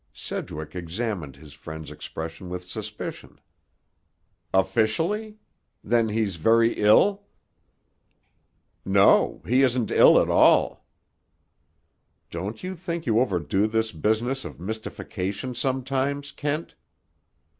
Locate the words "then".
5.83-6.09